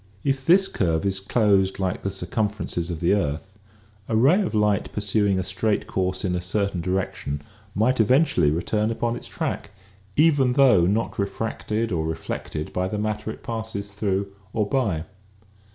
[0.23, 3.59] If this curve is closed like the circumferences of the earth
[4.09, 7.43] a ray of light pursuing a straight course in a certain direction
[7.75, 9.69] might eventually return upon its track,
[10.15, 15.03] even though not refracted or reflected by the matter it passes through or by.